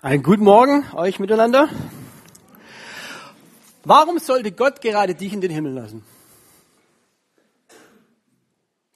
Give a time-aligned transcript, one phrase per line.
[0.00, 1.68] Einen guten Morgen euch miteinander.
[3.82, 6.04] Warum sollte Gott gerade dich in den Himmel lassen?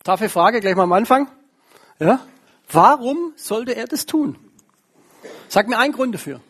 [0.05, 1.27] Taffe Frage gleich mal am Anfang.
[1.99, 2.21] Ja?
[2.71, 4.39] Warum sollte er das tun?
[5.49, 6.41] Sag mir einen Grund dafür.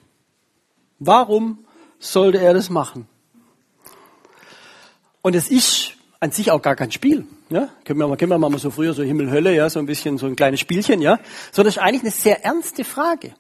[0.99, 1.65] Warum
[1.99, 3.09] sollte er das machen?
[5.23, 7.27] Und es ist an sich auch gar kein Spiel.
[7.49, 7.71] Ja?
[7.87, 10.19] Können wir mal, können wir mal so früher so Himmel, Hölle, ja, so ein bisschen
[10.19, 11.21] so ein kleines Spielchen, ja.
[11.53, 13.35] Sondern es ist eigentlich eine sehr ernste Frage.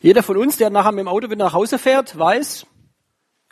[0.00, 2.66] Jeder von uns, der nachher mit dem Auto wieder nach Hause fährt, weiß,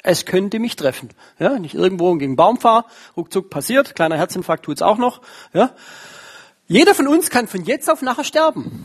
[0.02, 1.10] es könnte mich treffen.
[1.38, 5.20] Ja, nicht irgendwo gegen Baum fahre, ruckzuck passiert, kleiner Herzinfarkt tut's auch noch.
[5.52, 5.74] Ja.
[6.66, 8.84] Jeder von uns kann von jetzt auf nachher sterben.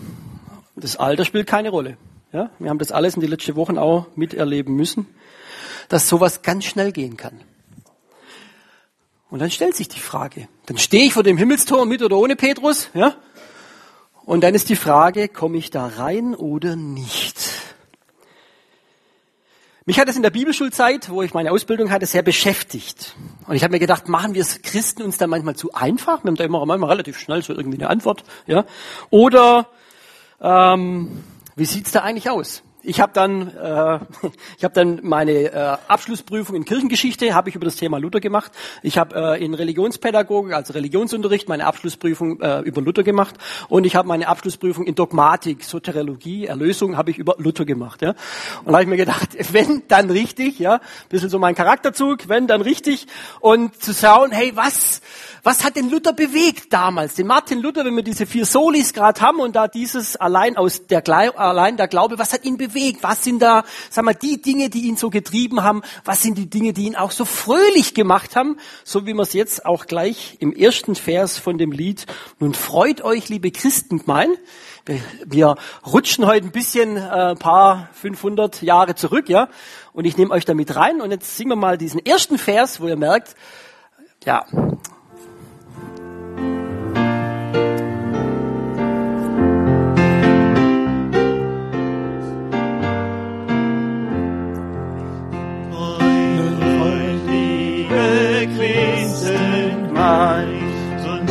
[0.75, 1.97] Das Alter spielt keine Rolle.
[2.33, 5.07] Ja, wir haben das alles in den letzten Wochen auch miterleben müssen,
[5.87, 7.39] dass sowas ganz schnell gehen kann.
[9.29, 12.35] Und dann stellt sich die Frage, dann stehe ich vor dem Himmelstor mit oder ohne
[12.35, 13.15] Petrus, ja?
[14.25, 17.52] Und dann ist die Frage, komme ich da rein oder nicht?
[19.85, 23.17] Mich hat es in der Bibelschulzeit, wo ich meine Ausbildung hatte, sehr beschäftigt.
[23.47, 26.23] Und ich habe mir gedacht, machen wir es Christen uns da manchmal zu einfach?
[26.23, 28.23] Wir haben da immer manchmal relativ schnell so irgendwie eine Antwort.
[28.47, 28.63] Ja?
[29.09, 29.67] Oder
[30.39, 31.23] ähm,
[31.57, 32.63] wie sieht's da eigentlich aus?
[32.83, 33.99] Ich habe dann, äh,
[34.57, 38.51] ich habe dann meine äh, Abschlussprüfung in Kirchengeschichte habe ich über das Thema Luther gemacht.
[38.81, 43.35] Ich habe äh, in Religionspädagogik, also Religionsunterricht, meine Abschlussprüfung äh, über Luther gemacht
[43.69, 48.01] und ich habe meine Abschlussprüfung in Dogmatik, Soteriologie, Erlösung habe ich über Luther gemacht.
[48.01, 48.15] Ja,
[48.65, 52.61] und habe ich mir gedacht, wenn dann richtig, ja, bisschen so mein Charakterzug, wenn dann
[52.61, 53.07] richtig
[53.39, 55.01] und zu schauen, hey, was
[55.45, 57.15] was hat den Luther bewegt damals?
[57.15, 60.87] Den Martin Luther, wenn wir diese vier Solis gerade haben und da dieses allein aus
[60.87, 62.72] der allein der Glaube, was hat ihn bewegt?
[63.01, 65.81] Was sind da, sag mal, die Dinge, die ihn so getrieben haben?
[66.05, 68.57] Was sind die Dinge, die ihn auch so fröhlich gemacht haben?
[68.83, 72.05] So wie wir es jetzt auch gleich im ersten Vers von dem Lied
[72.39, 74.35] Nun freut euch, liebe Christen, meinen.
[74.85, 75.55] Wir, wir
[75.85, 79.47] rutschen heute ein bisschen äh, paar 500 Jahre zurück, ja.
[79.93, 82.87] Und ich nehme euch damit rein und jetzt singen wir mal diesen ersten Vers, wo
[82.87, 83.35] ihr merkt,
[84.25, 84.45] ja,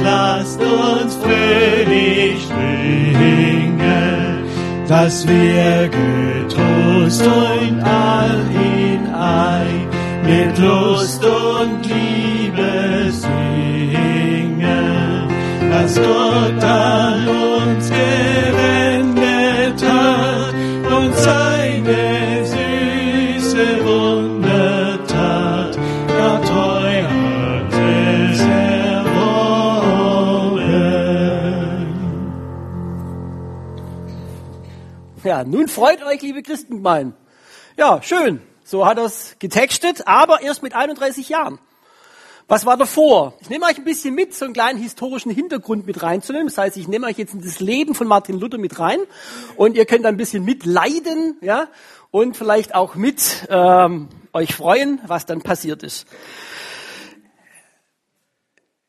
[0.03, 3.78] lasst uns fröhlich singen,
[4.89, 9.89] dass wir getrost und all in ein
[10.25, 14.59] mit Lust und Liebe singen,
[15.71, 20.55] dass Gott an uns gewendet hat
[20.91, 21.51] und seine
[35.25, 37.15] Ja, nun freut euch, liebe Christengemeinden.
[37.77, 38.41] Ja, schön.
[38.65, 41.60] So hat er es getextet, aber erst mit 31 Jahren.
[42.49, 43.34] Was war davor?
[43.41, 46.49] Ich nehme euch ein bisschen mit, so einen kleinen historischen Hintergrund mit reinzunehmen.
[46.49, 48.99] Das heißt, ich nehme euch jetzt in das Leben von Martin Luther mit rein
[49.55, 51.69] und ihr könnt ein bisschen mitleiden, ja,
[52.11, 56.06] und vielleicht auch mit ähm, euch freuen, was dann passiert ist.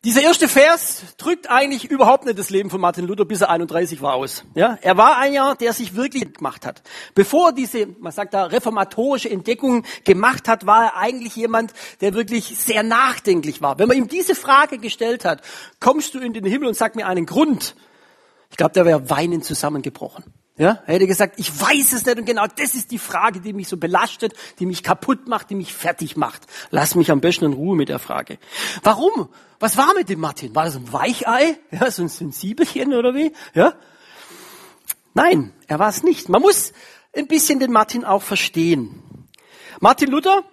[0.06, 4.02] Dieser erste Vers drückt eigentlich überhaupt nicht das Leben von Martin Luther, bis er 31
[4.02, 4.44] war, aus.
[4.53, 6.81] Ja, er war einer, der sich wirklich gemacht hat.
[7.16, 11.72] Bevor er diese, man sagt da, reformatorische Entdeckung gemacht hat, war er eigentlich jemand,
[12.02, 13.80] der wirklich sehr nachdenklich war.
[13.80, 15.42] Wenn man ihm diese Frage gestellt hat,
[15.80, 17.74] kommst du in den Himmel und sag mir einen Grund?
[18.52, 20.25] Ich glaube, der wäre weinend zusammengebrochen.
[20.56, 23.53] Ja, er hätte gesagt, ich weiß es nicht und genau das ist die Frage, die
[23.53, 26.44] mich so belastet, die mich kaputt macht, die mich fertig macht.
[26.69, 28.38] Lass mich am besten in Ruhe mit der Frage.
[28.84, 29.30] Warum?
[29.59, 30.53] Was war mit dem Martin?
[30.53, 31.58] War das ein Weichei?
[31.72, 33.34] Ja, so ein Sensibelchen oder wie?
[33.56, 33.74] Ja?
[35.16, 36.30] Nein, er war es nicht.
[36.30, 36.74] Man muss
[37.16, 39.02] ein bisschen den Martin auch verstehen.
[39.80, 40.44] Martin Luther,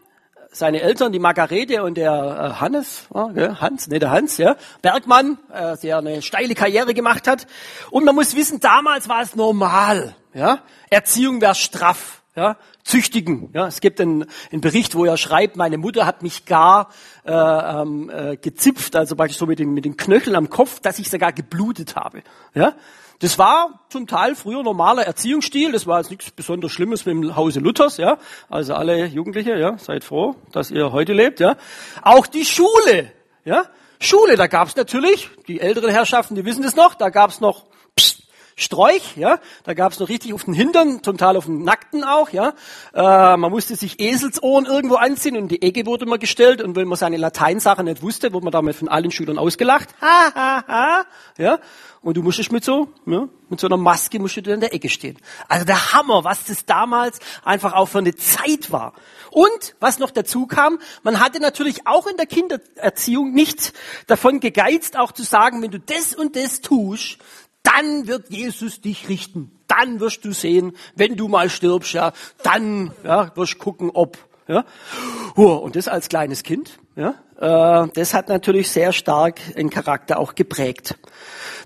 [0.53, 5.39] seine Eltern, die Margarete und der äh, Hannes, ja, Hans, ne, der Hans, ja, Bergmann,
[5.53, 7.47] äh, der eine steile Karriere gemacht hat.
[7.91, 10.61] Und man muss wissen, damals war es normal, ja.
[10.91, 12.57] Erziehung wäre straff, ja.
[12.83, 13.67] Züchtigen, ja.
[13.67, 16.91] Es gibt einen, einen Bericht, wo er schreibt, meine Mutter hat mich gar
[17.25, 20.99] äh, ähm, äh, gezipft, also praktisch so mit den, mit den Knöcheln am Kopf, dass
[20.99, 22.23] ich sogar geblutet habe,
[22.55, 22.75] ja.
[23.21, 25.73] Das war zum Teil früher normaler Erziehungsstil.
[25.73, 28.19] Das war jetzt nichts besonders Schlimmes mit dem Hause Luthers, ja.
[28.49, 31.57] Also alle Jugendliche, ja, seid froh, dass ihr heute lebt, ja.
[32.03, 33.13] Auch die Schule,
[33.45, 33.65] ja.
[34.01, 37.70] Schule, da gab's natürlich, die älteren Herrschaften, die wissen das noch, da gab's noch pst,
[38.57, 42.31] Sträuch, ja, da gab's noch richtig auf den Hintern, zum Teil auf den Nackten auch,
[42.31, 42.55] ja.
[42.95, 46.89] Äh, man musste sich Eselsohren irgendwo anziehen und die Ecke wurde immer gestellt und wenn
[46.89, 49.89] man seine Lateinsache nicht wusste, wurde man damit von allen Schülern ausgelacht.
[50.01, 51.05] Ha, ha, ha,
[51.39, 51.59] ja.
[52.03, 54.89] Und du musstest mit so, ja, mit so einer Maske musst du in der Ecke
[54.89, 55.19] stehen.
[55.49, 58.95] Also der Hammer, was das damals einfach auch für eine Zeit war.
[59.31, 63.75] Und was noch dazu kam, man hatte natürlich auch in der Kindererziehung nicht
[64.07, 67.19] davon gegeizt, auch zu sagen, wenn du das und das tust,
[67.63, 69.51] dann wird Jesus dich richten.
[69.67, 72.13] Dann wirst du sehen, wenn du mal stirbst, ja,
[72.43, 74.19] dann ja, wirst du gucken, ob.
[74.49, 74.65] Ja.
[75.37, 80.35] Und das als kleines Kind, ja, äh, das hat natürlich sehr stark den Charakter auch
[80.35, 80.99] geprägt.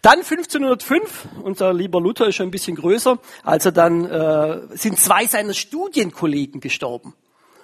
[0.02, 5.26] Dann 1505, unser lieber Luther ist schon ein bisschen größer, also dann äh, sind zwei
[5.26, 7.14] seiner Studienkollegen gestorben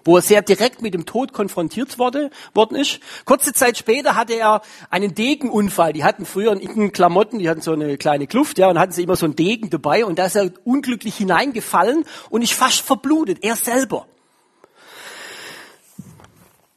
[0.04, 3.00] wo er sehr direkt mit dem Tod konfrontiert wurde, worden ist.
[3.24, 5.92] Kurze Zeit später hatte er einen Degenunfall.
[5.92, 9.02] Die hatten früher in Klamotten, die hatten so eine kleine Kluft, ja, und hatten sie
[9.02, 13.38] immer so einen Degen dabei und da ist er unglücklich hineingefallen und ist fast verblutet,
[13.42, 14.06] er selber.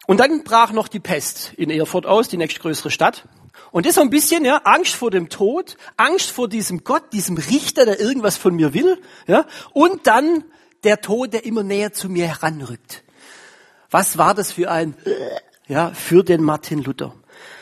[0.05, 3.25] Und dann brach noch die Pest in Erfurt aus, die nächstgrößere Stadt.
[3.71, 7.37] Und das so ein bisschen, ja, Angst vor dem Tod, Angst vor diesem Gott, diesem
[7.37, 10.43] Richter, der irgendwas von mir will, ja, und dann
[10.83, 13.03] der Tod, der immer näher zu mir heranrückt.
[13.93, 14.95] Was war das für ein,
[15.67, 17.13] ja, für den Martin Luther?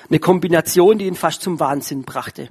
[0.08, 2.48] Eine Kombination, die ihn fast zum Wahnsinn brachte.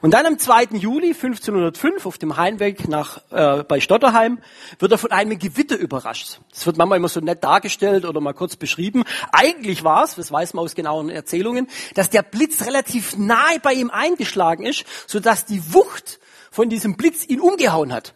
[0.00, 0.76] Und dann am 2.
[0.76, 4.38] Juli 1505 auf dem Heimweg nach, äh, bei Stotterheim
[4.78, 6.38] wird er von einem Gewitter überrascht.
[6.52, 9.02] Das wird manchmal immer so nett dargestellt oder mal kurz beschrieben.
[9.32, 11.66] Eigentlich war es, das weiß man aus genauen Erzählungen,
[11.96, 16.20] dass der Blitz relativ nahe bei ihm eingeschlagen ist, sodass die Wucht
[16.52, 18.14] von diesem Blitz ihn umgehauen hat.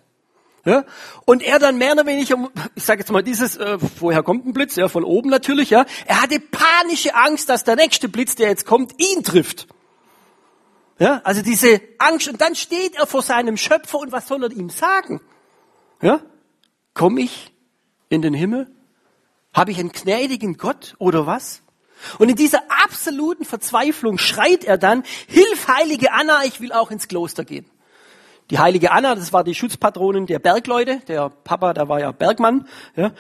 [0.65, 0.85] Ja?
[1.27, 4.53] Und er dann mehr oder weniger, ich sage jetzt mal dieses, äh, woher kommt ein
[4.53, 4.77] Blitz?
[4.77, 5.71] Ja, von oben natürlich.
[5.71, 9.67] Ja, er hatte panische Angst, dass der nächste Blitz, der jetzt kommt, ihn trifft.
[10.99, 12.29] Ja, also diese Angst.
[12.29, 15.21] Und dann steht er vor seinem Schöpfer und was soll er ihm sagen?
[16.01, 16.21] Ja,
[16.95, 17.53] komme ich
[18.09, 18.71] in den Himmel?
[19.53, 21.63] Habe ich einen gnädigen Gott oder was?
[22.19, 27.09] Und in dieser absoluten Verzweiflung schreit er dann, Hilf, heilige Anna, ich will auch ins
[27.09, 27.67] Kloster gehen.
[28.51, 31.01] Die heilige Anna, das war die Schutzpatronin der Bergleute.
[31.09, 32.69] Der Papa, der war ja Bergmann.
[32.95, 33.13] Ja.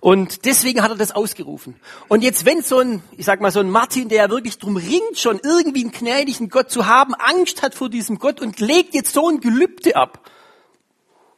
[0.00, 1.74] Und deswegen hat er das ausgerufen.
[2.06, 5.18] Und jetzt, wenn so ein, ich sag mal, so ein Martin, der wirklich drum ringt,
[5.18, 9.12] schon irgendwie einen gnädigen Gott zu haben, Angst hat vor diesem Gott und legt jetzt
[9.12, 10.30] so ein Gelübde ab.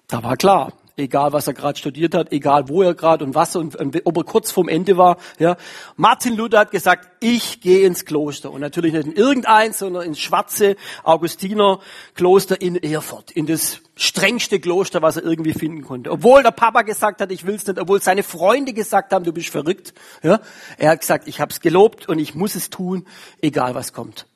[0.07, 3.57] Da war klar, egal was er gerade studiert hat, egal wo er gerade und was
[3.57, 5.17] und, und, ob er kurz vorm Ende war.
[5.39, 5.57] Ja.
[5.97, 10.19] Martin Luther hat gesagt, ich gehe ins Kloster und natürlich nicht in irgendeins, sondern ins
[10.21, 16.11] schwarze Augustinerkloster in Erfurt, in das strengste Kloster, was er irgendwie finden konnte.
[16.11, 19.49] Obwohl der Papa gesagt hat, ich will's nicht, obwohl seine Freunde gesagt haben, du bist
[19.49, 19.93] verrückt.
[20.23, 20.41] Ja.
[20.79, 23.07] Er hat gesagt, ich habe es gelobt und ich muss es tun,
[23.43, 24.27] egal was kommt.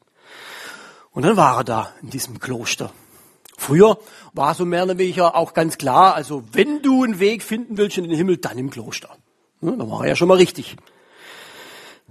[1.12, 2.92] Und dann war er da in diesem Kloster.
[3.56, 3.98] Früher
[4.32, 7.98] war so mehr oder weniger auch ganz klar, also wenn du einen Weg finden willst
[7.98, 9.16] in den Himmel, dann im Kloster.
[9.60, 10.76] Da war er ja schon mal richtig.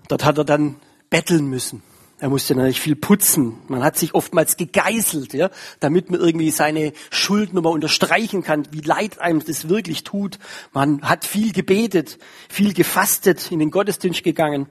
[0.07, 0.77] Dort hat er dann
[1.09, 1.83] betteln müssen.
[2.19, 3.59] Er musste natürlich viel putzen.
[3.67, 5.49] Man hat sich oftmals gegeißelt, ja,
[5.81, 10.39] damit man irgendwie seine Schuld nochmal unterstreichen kann, wie leid einem das wirklich tut.
[10.71, 12.19] Man hat viel gebetet,
[12.49, 14.67] viel gefastet, in den Gottesdienst gegangen.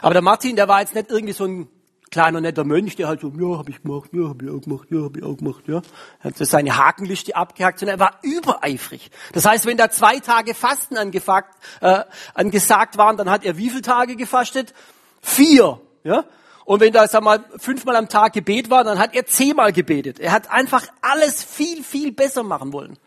[0.00, 1.68] Aber der Martin, der war jetzt nicht irgendwie so ein
[2.12, 4.88] kleiner netter Mönch, der halt so, ja, habe ich gemacht, ja, habe ich auch gemacht,
[4.90, 5.82] ja, habe ich auch gemacht, ja.
[6.20, 9.10] Er hat seine Hakenliste abgehakt, sondern er war übereifrig.
[9.32, 12.04] Das heißt, wenn da zwei Tage Fasten angefragt, äh,
[12.34, 14.74] angesagt waren, dann hat er wie viele Tage gefastet?
[15.20, 16.24] Vier, ja.
[16.64, 20.20] Und wenn da, sag mal, fünfmal am Tag Gebet war, dann hat er zehnmal gebetet.
[20.20, 22.98] Er hat einfach alles viel, viel besser machen wollen.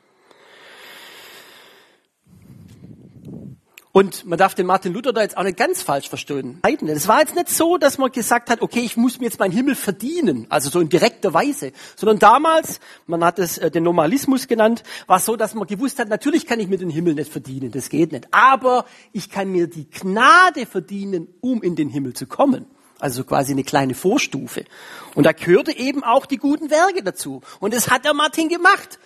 [3.96, 6.60] Und man darf den Martin Luther da jetzt auch nicht ganz falsch verstehen.
[6.86, 9.54] Es war jetzt nicht so, dass man gesagt hat, okay, ich muss mir jetzt meinen
[9.54, 14.50] Himmel verdienen, also so in direkter Weise, sondern damals, man hat es äh, den Normalismus
[14.50, 17.32] genannt, war es so, dass man gewusst hat, natürlich kann ich mir den Himmel nicht
[17.32, 18.84] verdienen, das geht nicht, aber
[19.14, 22.66] ich kann mir die Gnade verdienen, um in den Himmel zu kommen.
[23.00, 24.66] Also quasi eine kleine Vorstufe.
[25.14, 27.42] Und da gehörte eben auch die guten Werke dazu.
[27.62, 29.00] Und das hat der Martin gemacht.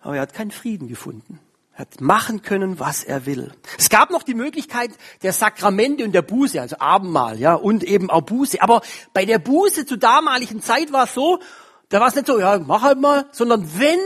[0.00, 1.40] Aber er hat keinen Frieden gefunden
[1.74, 3.52] hat machen können, was er will.
[3.78, 4.90] Es gab noch die Möglichkeit
[5.22, 8.60] der Sakramente und der Buße, also Abendmahl, ja, und eben auch Buße.
[8.60, 8.82] Aber
[9.14, 11.40] bei der Buße zur damaligen Zeit war es so,
[11.88, 13.98] da war es nicht so, ja, mach halt mal, sondern wenn,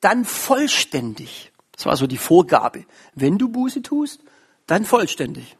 [0.00, 1.52] dann vollständig.
[1.72, 2.84] Das war so die Vorgabe.
[3.14, 4.20] Wenn du Buße tust,
[4.66, 5.56] dann vollständig.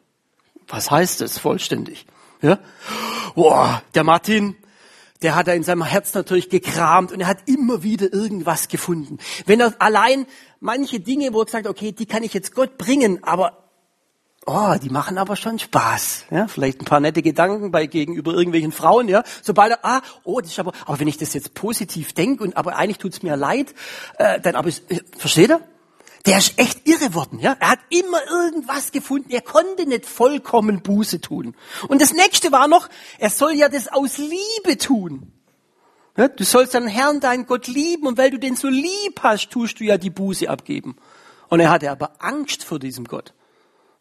[0.69, 2.07] Was heißt das, vollständig?
[2.43, 2.59] Ja?
[3.35, 4.57] Boah, der Martin,
[5.23, 9.19] der hat er in seinem Herz natürlich gekramt und er hat immer wieder irgendwas gefunden.
[9.47, 10.27] Wenn er allein
[10.61, 13.65] manche Dinge, wo er gesagt okay, die kann ich jetzt Gott bringen, aber
[14.47, 16.27] oh, die machen aber schon Spaß.
[16.31, 19.23] Ja, vielleicht ein paar nette Gedanken bei gegenüber irgendwelchen Frauen, ja.
[19.43, 22.57] Sobald er, ah, oh, das ist aber, aber wenn ich das jetzt positiv denke und
[22.57, 23.75] aber eigentlich tut's mir leid,
[24.19, 25.61] äh, dann aber, äh, versteht er?
[26.27, 27.57] Der ist echt irre worden, ja.
[27.61, 29.31] Er hat immer irgendwas gefunden.
[29.31, 31.55] Er konnte nicht vollkommen Buße tun.
[31.87, 35.33] Und das nächste war noch, er soll ja das aus Liebe tun.
[36.17, 39.51] Ja, du sollst deinen Herrn, deinen Gott lieben und weil du den so lieb hast,
[39.51, 40.97] tust du ja die Buße abgeben.
[41.49, 43.33] Und er hatte aber Angst vor diesem Gott.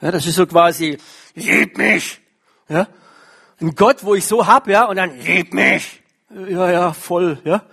[0.02, 0.98] Ja, das ist so quasi,
[1.36, 2.20] lieb mich.
[2.70, 2.88] Ja,
[3.62, 6.02] ein Gott, wo ich so hab, ja, und dann lieb mich.
[6.30, 7.64] Ja, ja, voll, ja.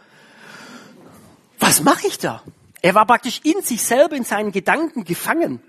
[1.58, 2.42] Was mache ich da?
[2.84, 5.62] Er war praktisch in sich selber, in seinen Gedanken gefangen.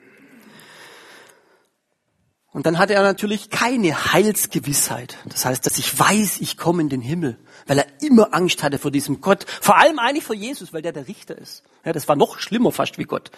[2.52, 5.18] Und dann hatte er natürlich keine Heilsgewissheit.
[5.30, 8.80] Das heißt, dass ich weiß, ich komme in den Himmel, weil er immer Angst hatte
[8.80, 9.46] vor diesem Gott.
[9.62, 11.64] Vor allem eigentlich vor Jesus, weil der der Richter ist.
[11.86, 13.32] Ja, das war noch schlimmer fast wie Gott.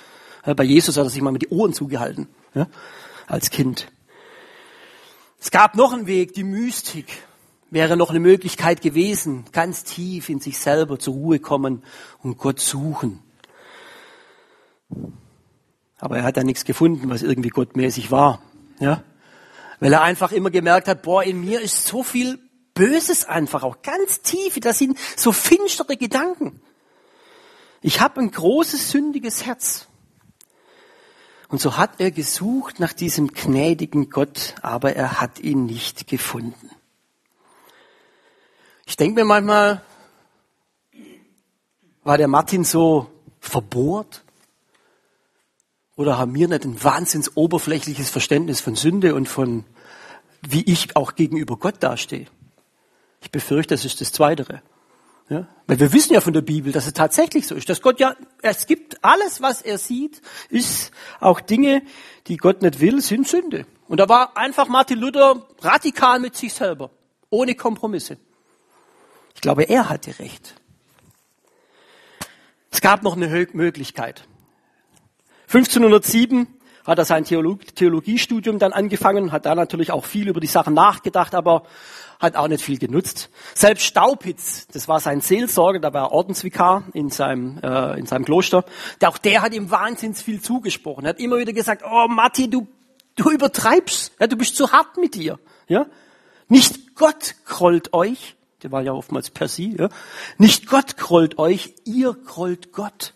[0.44, 2.66] Bei Jesus hat er sich mal mit die Ohren zugehalten, ja,
[3.28, 3.92] als Kind.
[5.40, 7.06] Es gab noch einen Weg, die Mystik
[7.70, 11.84] wäre noch eine Möglichkeit gewesen, ganz tief in sich selber zur Ruhe kommen
[12.24, 13.22] und Gott suchen.
[16.00, 18.42] Aber er hat da nichts gefunden, was irgendwie gottmäßig war.
[18.80, 19.04] Ja?
[19.80, 22.40] Weil er einfach immer gemerkt hat, boah, in mir ist so viel
[22.74, 24.60] Böses einfach auch ganz tief.
[24.60, 26.62] Das sind so finstere Gedanken.
[27.82, 29.88] Ich habe ein großes sündiges Herz.
[31.50, 36.70] Und so hat er gesucht nach diesem gnädigen Gott, aber er hat ihn nicht gefunden.
[38.86, 39.82] Ich denke mir manchmal,
[42.04, 44.24] war der Martin so verbohrt?
[45.98, 49.66] Oder haben wir nicht ein wahnsinns oberflächliches Verständnis von Sünde und von,
[50.48, 52.28] wie ich auch gegenüber Gott dastehe?
[53.20, 54.62] Ich befürchte, das ist das Zweitere.
[55.28, 55.48] Ja?
[55.66, 58.16] Weil wir wissen ja von der Bibel, dass es tatsächlich so ist, dass Gott ja,
[58.44, 61.82] es gibt alles, was er sieht, ist auch Dinge,
[62.28, 63.66] die Gott nicht will, sind Sünde.
[63.88, 66.92] Und da war einfach Martin Luther radikal mit sich selber,
[67.32, 68.18] ohne Kompromisse.
[69.34, 70.54] Ich glaube, er hatte recht.
[72.70, 74.28] Es gab noch eine Möglichkeit.
[75.48, 76.48] 1507
[76.86, 81.36] hat er sein Theologiestudium dann angefangen, hat da natürlich auch viel über die Sachen nachgedacht,
[81.36, 81.64] aber
[82.20, 83.30] hat auch nicht viel genutzt.
[83.54, 88.66] Selbst Staupitz, das war sein Seelsorger, da war Ordensvikar in seinem, äh, in seinem Kloster,
[89.02, 91.06] der, auch der hat ihm wahnsinnig viel zugesprochen.
[91.06, 92.68] Er hat immer wieder gesagt, oh Matti, du,
[93.16, 95.40] du übertreibst, ja, du bist zu hart mit dir.
[95.68, 95.86] Ja?
[96.48, 99.90] Nicht Gott krollt euch, der war ja oftmals per Sie, ja?
[100.38, 103.14] nicht Gott krollt euch, ihr krollt Gott.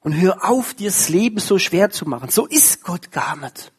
[0.00, 2.30] Und hör auf, dir das Leben so schwer zu machen.
[2.30, 3.72] So ist Gott gar nicht.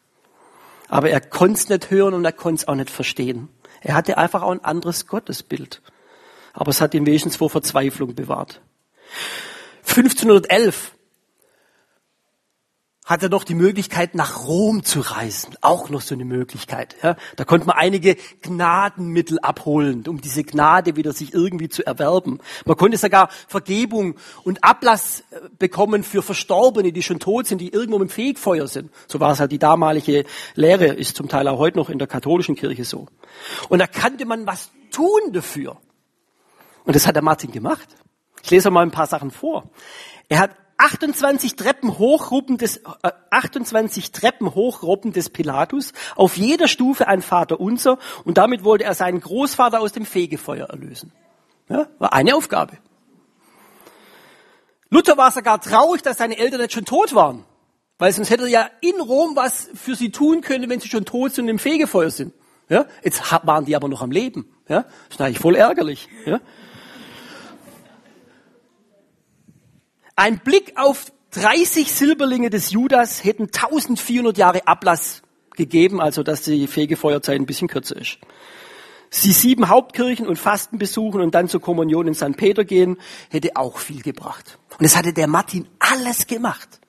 [0.88, 3.48] Aber er konnte es nicht hören und er konnte es auch nicht verstehen.
[3.80, 5.82] Er hatte einfach auch ein anderes Gottesbild.
[6.52, 8.60] Aber es hat ihn wenigstens vor Verzweiflung bewahrt.
[9.88, 10.92] 1511
[13.04, 15.56] hat er noch die Möglichkeit, nach Rom zu reisen.
[15.60, 16.94] Auch noch so eine Möglichkeit.
[17.02, 17.16] Ja.
[17.34, 22.38] Da konnte man einige Gnadenmittel abholen, um diese Gnade wieder sich irgendwie zu erwerben.
[22.64, 27.72] Man konnte sogar Vergebung und Ablass äh, bekommen für Verstorbene, die schon tot sind, die
[27.72, 28.92] irgendwo im Fegfeuer sind.
[29.08, 32.08] So war es halt die damalige Lehre, ist zum Teil auch heute noch in der
[32.08, 33.08] katholischen Kirche so.
[33.68, 35.76] Und da kannte man was tun dafür.
[36.84, 37.88] Und das hat der Martin gemacht.
[38.44, 39.70] Ich lese mal ein paar Sachen vor.
[40.28, 40.50] Er hat
[40.82, 47.60] 28 Treppen hochruppen des, äh, 28 Treppen hochruppen des Pilatus, auf jeder Stufe ein Vater
[47.60, 51.12] unser, und damit wollte er seinen Großvater aus dem Fegefeuer erlösen.
[51.68, 52.78] Ja, war eine Aufgabe.
[54.90, 57.44] Luther war sogar traurig, dass seine Eltern nicht schon tot waren.
[57.98, 61.04] Weil sonst hätte er ja in Rom was für sie tun können, wenn sie schon
[61.04, 62.34] tot sind und im Fegefeuer sind.
[62.68, 62.86] Ja?
[63.04, 64.52] Jetzt waren die aber noch am Leben.
[64.68, 64.82] Ja?
[64.82, 66.08] Das ist eigentlich voll ärgerlich.
[66.26, 66.40] Ja?
[70.16, 75.22] Ein Blick auf 30 Silberlinge des Judas hätten 1400 Jahre Ablass
[75.56, 78.18] gegeben, also dass die Fegefeuerzeit ein bisschen kürzer ist.
[79.10, 82.36] Sie sieben Hauptkirchen und Fasten besuchen und dann zur Kommunion in St.
[82.36, 82.96] Peter gehen,
[83.30, 84.58] hätte auch viel gebracht.
[84.78, 86.80] Und es hatte der Martin alles gemacht.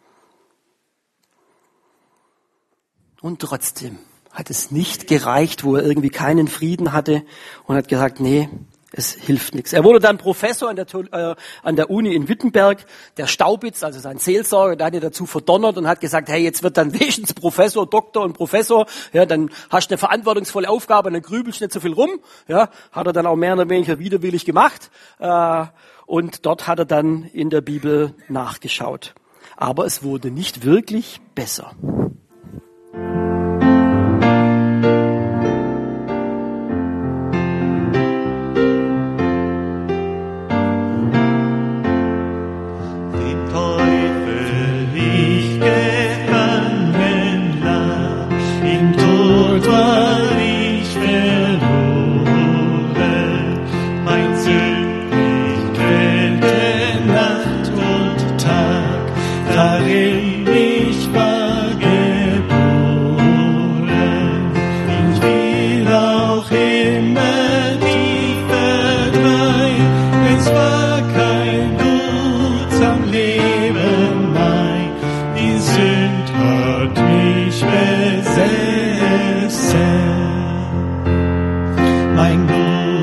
[3.21, 3.99] Und trotzdem
[4.31, 7.23] hat es nicht gereicht, wo er irgendwie keinen Frieden hatte
[7.65, 8.49] und hat gesagt, nee,
[8.95, 9.73] es hilft nichts.
[9.73, 12.85] Er wurde dann Professor an der, äh, an der Uni in Wittenberg.
[13.17, 16.61] Der Staubitz, also sein Seelsorger, der hat ihn dazu verdonnert und hat gesagt, hey, jetzt
[16.61, 18.85] wird dann wenigstens Professor, Doktor und Professor.
[19.11, 22.19] Ja, dann hast du eine verantwortungsvolle Aufgabe dann grübelst nicht so viel rum.
[22.47, 24.91] Ja, hat er dann auch mehr oder weniger widerwillig gemacht.
[25.17, 25.65] Äh,
[26.05, 29.15] und dort hat er dann in der Bibel nachgeschaut.
[29.57, 31.71] Aber es wurde nicht wirklich besser.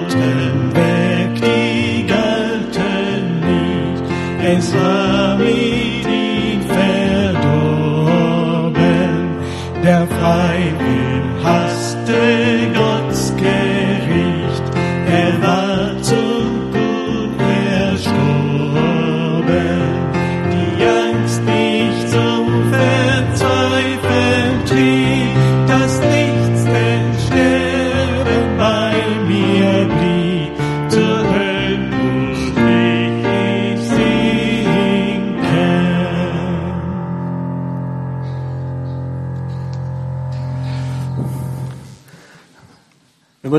[0.01, 4.05] Galten weg, die Galten nicht.
[4.43, 5.70] Es war mir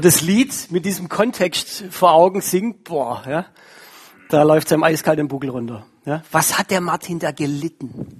[0.01, 3.45] man das Lied mit diesem Kontext vor Augen singt, boah, ja,
[4.29, 5.85] da läuft es einem eiskalt den Buckel runter.
[6.05, 6.23] Ja.
[6.31, 8.19] Was hat der Martin da gelitten?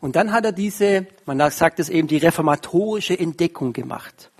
[0.00, 4.30] Und dann hat er diese, man sagt es eben, die reformatorische Entdeckung gemacht.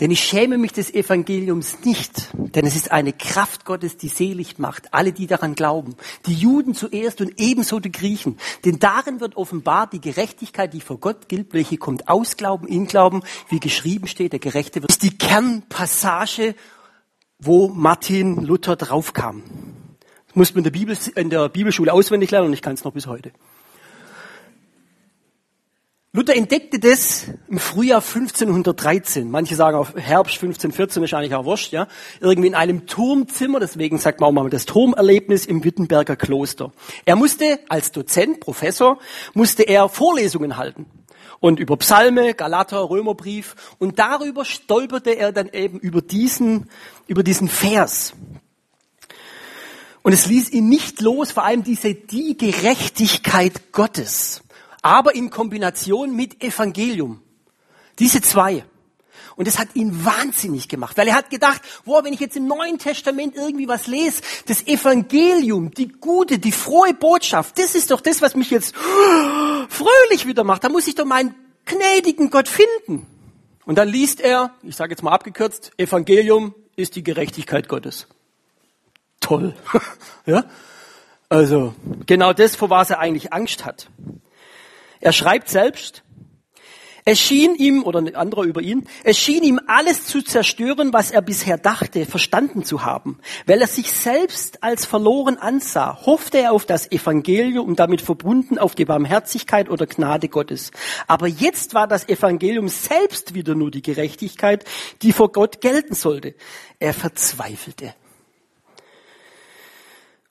[0.00, 4.58] Denn ich schäme mich des Evangeliums nicht, denn es ist eine Kraft Gottes, die selig
[4.58, 5.94] macht, alle, die daran glauben.
[6.26, 8.38] Die Juden zuerst und ebenso die Griechen.
[8.64, 12.86] Denn darin wird offenbart die Gerechtigkeit, die vor Gott gilt, welche kommt aus Glauben, in
[12.86, 14.90] Glauben, wie geschrieben steht, der Gerechte wird.
[14.90, 16.56] Das ist die Kernpassage,
[17.38, 19.44] wo Martin Luther draufkam.
[20.26, 22.82] Das muss man in der, Bibel, in der Bibelschule auswendig lernen und ich kann es
[22.82, 23.30] noch bis heute.
[26.16, 29.28] Luther entdeckte das im Frühjahr 1513.
[29.28, 31.88] Manche sagen auf Herbst 1514, ist eigentlich auch wurscht, ja.
[32.20, 36.72] Irgendwie in einem Turmzimmer, deswegen sagt man auch mal das Turmerlebnis im Wittenberger Kloster.
[37.04, 39.00] Er musste als Dozent, Professor,
[39.32, 40.86] musste er Vorlesungen halten.
[41.40, 43.56] Und über Psalme, Galater, Römerbrief.
[43.80, 46.70] Und darüber stolperte er dann eben über diesen,
[47.08, 48.14] über diesen Vers.
[50.02, 54.43] Und es ließ ihn nicht los, vor allem diese, die Gerechtigkeit Gottes
[54.84, 57.22] aber in Kombination mit Evangelium.
[57.98, 58.66] Diese zwei.
[59.34, 62.46] Und das hat ihn wahnsinnig gemacht, weil er hat gedacht, boah, wenn ich jetzt im
[62.46, 68.02] Neuen Testament irgendwie was lese, das Evangelium, die gute, die frohe Botschaft, das ist doch
[68.02, 70.62] das, was mich jetzt fröhlich wieder macht.
[70.62, 73.06] Da muss ich doch meinen gnädigen Gott finden.
[73.64, 78.06] Und dann liest er, ich sage jetzt mal abgekürzt, Evangelium ist die Gerechtigkeit Gottes.
[79.20, 79.54] Toll.
[80.26, 80.44] ja?
[81.30, 83.88] Also, genau das, vor was er eigentlich Angst hat.
[85.04, 86.02] Er schreibt selbst,
[87.04, 91.10] es schien ihm, oder ein anderer über ihn, es schien ihm alles zu zerstören, was
[91.10, 93.18] er bisher dachte, verstanden zu haben.
[93.44, 98.58] Weil er sich selbst als verloren ansah, hoffte er auf das Evangelium und damit verbunden
[98.58, 100.70] auf die Barmherzigkeit oder Gnade Gottes.
[101.06, 104.64] Aber jetzt war das Evangelium selbst wieder nur die Gerechtigkeit,
[105.02, 106.34] die vor Gott gelten sollte.
[106.78, 107.94] Er verzweifelte.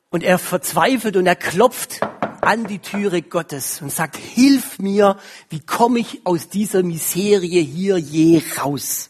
[0.10, 2.00] Und er verzweifelt und er klopft
[2.44, 5.18] an die Türe Gottes und sagt, hilf mir,
[5.50, 9.10] wie komme ich aus dieser Miserie hier je raus?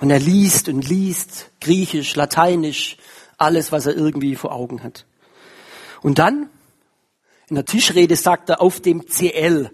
[0.00, 2.96] Und er liest und liest Griechisch, Lateinisch,
[3.36, 5.06] alles, was er irgendwie vor Augen hat.
[6.02, 6.48] Und dann,
[7.48, 9.70] in der Tischrede sagt er, auf dem CL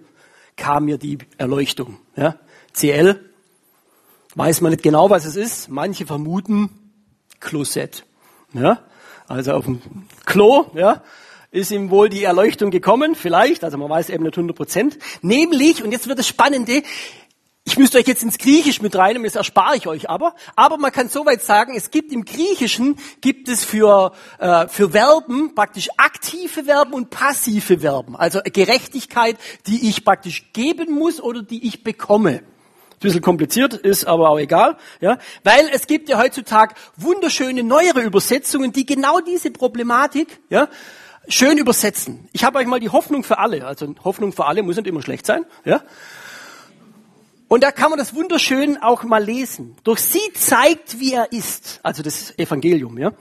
[0.57, 1.98] kam mir die Erleuchtung.
[2.16, 2.38] Ja?
[2.72, 3.20] CL,
[4.35, 5.68] weiß man nicht genau, was es ist.
[5.68, 6.70] Manche vermuten
[7.40, 8.05] Klosett.
[8.53, 8.83] Ja?
[9.27, 9.81] Also auf dem
[10.24, 11.03] Klo, ja,
[11.51, 14.99] ist ihm wohl die Erleuchtung gekommen, vielleicht, also man weiß eben nicht 100 Prozent.
[15.23, 16.83] Nämlich, und jetzt wird das Spannende,
[17.65, 20.35] ich müsste euch jetzt ins Griechisch mit reinnehmen, das erspare ich euch aber.
[20.57, 25.55] Aber man kann soweit sagen, es gibt im Griechischen, gibt es für, äh, für Verben
[25.55, 28.17] praktisch aktive Verben und passive Verben.
[28.17, 32.37] Also Gerechtigkeit, die ich praktisch geben muss oder die ich bekomme.
[32.41, 38.01] Ein bisschen kompliziert, ist aber auch egal, ja, weil es gibt ja heutzutage wunderschöne neuere
[38.01, 40.69] Übersetzungen, die genau diese Problematik, ja,
[41.29, 42.29] schön übersetzen.
[42.33, 45.03] Ich habe euch mal die Hoffnung für alle, also Hoffnung für alle muss nicht immer
[45.03, 45.83] schlecht sein, ja.
[47.49, 49.77] Und da kann man das wunderschön auch mal lesen.
[49.83, 53.12] Durch sie zeigt, wie er ist, also das Evangelium, ja.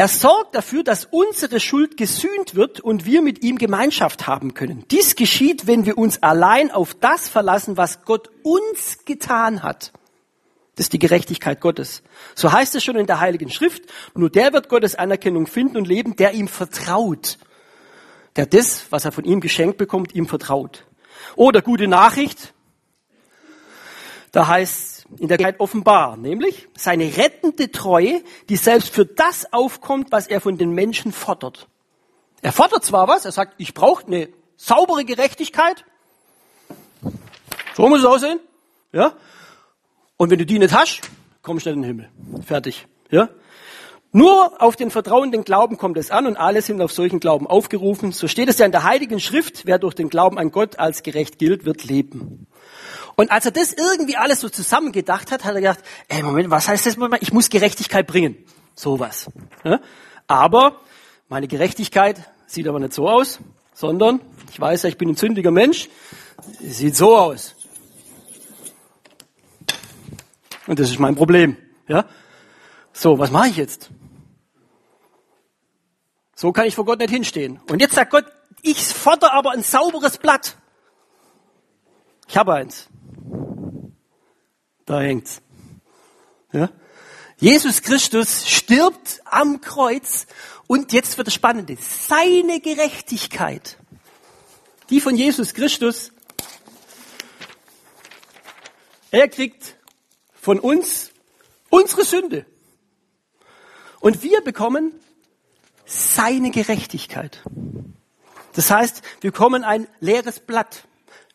[0.00, 4.84] Er sorgt dafür, dass unsere Schuld gesühnt wird und wir mit ihm Gemeinschaft haben können.
[4.92, 9.92] Dies geschieht, wenn wir uns allein auf das verlassen, was Gott uns getan hat.
[10.78, 12.04] Das ist die Gerechtigkeit Gottes.
[12.36, 13.82] So heißt es schon in der Heiligen Schrift.
[14.14, 17.38] Nur der wird Gottes Anerkennung finden und leben, der ihm vertraut.
[18.36, 20.84] Der das, was er von ihm geschenkt bekommt, ihm vertraut.
[21.34, 22.54] Oder gute Nachricht.
[24.30, 30.12] Da heißt in der Zeit offenbar, nämlich seine rettende Treue, die selbst für das aufkommt,
[30.12, 31.66] was er von den Menschen fordert.
[32.40, 35.84] Er fordert zwar was, er sagt, ich brauche eine saubere Gerechtigkeit.
[37.74, 38.38] So muss es aussehen.
[38.92, 39.14] Ja?
[40.18, 41.00] Und wenn du die nicht hast,
[41.42, 42.08] du nicht in den Himmel.
[42.44, 42.86] Fertig.
[43.10, 43.30] Ja?
[44.12, 48.12] Nur auf den vertrauenden Glauben kommt es an und alle sind auf solchen Glauben aufgerufen.
[48.12, 51.02] So steht es ja in der Heiligen Schrift, wer durch den Glauben an Gott als
[51.02, 52.46] gerecht gilt, wird leben.
[53.16, 56.68] Und als er das irgendwie alles so zusammengedacht hat, hat er gedacht, ey Moment, was
[56.68, 56.96] heißt das?
[57.20, 58.36] Ich muss Gerechtigkeit bringen.
[58.74, 59.30] Sowas.
[59.64, 59.80] Ja?
[60.26, 60.80] Aber
[61.30, 63.38] Meine Gerechtigkeit sieht aber nicht so aus,
[63.74, 65.90] sondern ich weiß ja, ich bin ein sündiger Mensch.
[66.58, 67.54] Sieht so aus.
[70.68, 71.56] Und das ist mein Problem.
[71.88, 72.04] Ja?
[72.92, 73.88] So, was mache ich jetzt?
[76.36, 77.58] So kann ich vor Gott nicht hinstehen.
[77.70, 78.26] Und jetzt sagt Gott,
[78.62, 80.56] ich fordere aber ein sauberes Blatt.
[82.28, 82.86] Ich habe eins.
[84.84, 85.40] Da hängt's.
[86.52, 86.68] Ja?
[87.38, 90.26] Jesus Christus stirbt am Kreuz
[90.66, 91.78] und jetzt wird das Spannende.
[91.80, 93.78] Seine Gerechtigkeit,
[94.90, 96.12] die von Jesus Christus,
[99.10, 99.77] er kriegt
[100.48, 101.10] von uns
[101.68, 102.46] unsere Sünde.
[104.00, 104.94] Und wir bekommen
[105.84, 107.42] seine Gerechtigkeit.
[108.54, 110.84] Das heißt, wir bekommen ein leeres Blatt.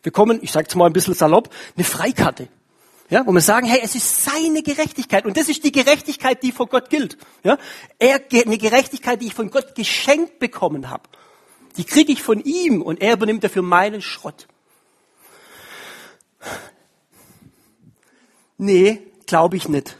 [0.02, 2.48] Wir kommen, ich sage es mal ein bisschen salopp, eine Freikarte.
[3.08, 6.50] Ja, wo wir sagen, hey, es ist seine Gerechtigkeit und das ist die Gerechtigkeit, die
[6.50, 7.16] vor Gott gilt.
[7.44, 7.56] Ja,
[8.00, 11.08] er eine Gerechtigkeit, die ich von Gott geschenkt bekommen habe.
[11.76, 14.48] Die kriege ich von ihm und er übernimmt dafür meinen Schrott.
[18.56, 19.96] Nee, glaube ich nicht.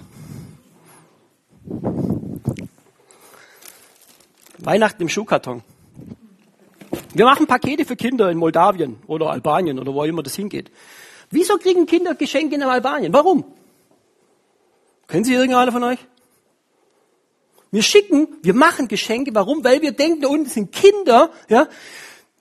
[4.59, 5.63] Weihnachten im Schuhkarton.
[7.13, 10.71] Wir machen Pakete für Kinder in Moldawien oder Albanien oder wo immer das hingeht.
[11.31, 13.13] Wieso kriegen Kinder Geschenke in Albanien?
[13.13, 13.45] Warum?
[15.07, 15.99] Kennen Sie irgendeiner von euch?
[17.71, 19.35] Wir schicken, wir machen Geschenke.
[19.35, 19.65] Warum?
[19.65, 21.69] Weil wir denken, da unten sind Kinder, ja,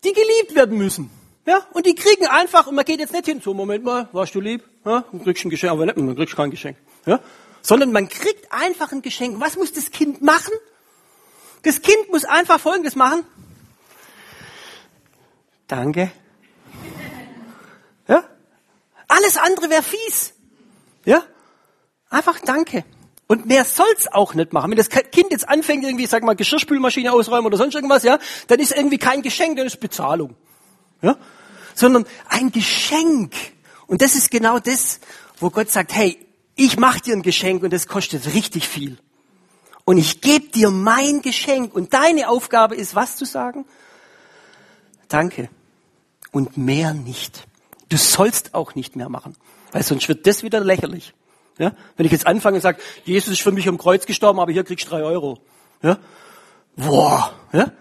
[0.03, 1.09] die geliebt werden müssen.
[1.45, 4.33] Ja, und die kriegen einfach, und man geht jetzt nicht hin, so, Moment mal, warst
[4.33, 4.63] du lieb?
[4.85, 6.77] Ja, du kriegst ein Geschenk, aber nicht, man kriegst kein Geschenk.
[7.05, 7.19] Ja,
[7.61, 9.39] sondern man kriegt einfach ein Geschenk.
[9.39, 10.53] Was muss das Kind machen?
[11.63, 13.25] Das Kind muss einfach Folgendes machen.
[15.67, 16.11] Danke.
[18.07, 18.23] Ja?
[19.07, 20.33] Alles andere wäre fies.
[21.05, 21.23] Ja?
[22.09, 22.83] Einfach Danke.
[23.27, 24.71] Und mehr soll's auch nicht machen.
[24.71, 28.59] Wenn das Kind jetzt anfängt, irgendwie, sag mal, Geschirrspülmaschine ausräumen oder sonst irgendwas, ja, dann
[28.59, 30.35] ist irgendwie kein Geschenk, dann ist Bezahlung.
[31.03, 31.17] Ja?
[31.75, 33.35] Sondern ein Geschenk.
[33.85, 34.99] Und das ist genau das,
[35.39, 36.17] wo Gott sagt, hey,
[36.55, 38.97] ich mache dir ein Geschenk und das kostet richtig viel.
[39.85, 41.75] Und ich gebe dir mein Geschenk.
[41.75, 43.65] Und deine Aufgabe ist, was zu sagen?
[45.09, 45.49] Danke.
[46.31, 47.45] Und mehr nicht.
[47.89, 49.35] Du sollst auch nicht mehr machen.
[49.71, 51.13] Weil sonst wird das wieder lächerlich.
[51.57, 51.73] Ja?
[51.97, 54.63] Wenn ich jetzt anfange und sage, Jesus ist für mich am Kreuz gestorben, aber hier
[54.63, 55.39] kriegst du drei Euro.
[55.81, 55.97] Ja?
[56.75, 57.33] Boah.
[57.51, 57.71] Ja?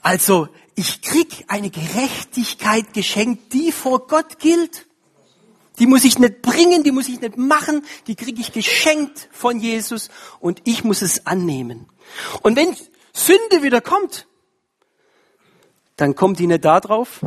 [0.00, 4.86] Also, ich krieg eine Gerechtigkeit geschenkt, die vor Gott gilt.
[5.78, 9.58] Die muss ich nicht bringen, die muss ich nicht machen, die kriege ich geschenkt von
[9.58, 11.86] Jesus und ich muss es annehmen.
[12.42, 12.76] Und wenn
[13.12, 14.26] Sünde wieder kommt,
[15.96, 17.20] dann kommt die nicht da drauf,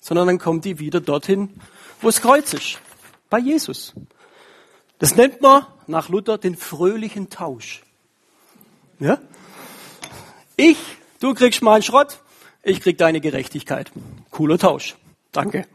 [0.00, 1.60] sondern dann kommt die wieder dorthin,
[2.00, 2.78] wo es Kreuz ist,
[3.28, 3.94] bei Jesus.
[4.98, 7.82] Das nennt man nach Luther den fröhlichen Tausch.
[8.98, 9.18] Ja?
[10.56, 10.78] Ich,
[11.24, 12.20] du kriegst meinen Schrott,
[12.62, 13.90] ich krieg deine Gerechtigkeit.
[14.30, 14.94] Cooler Tausch.
[15.32, 15.66] Danke.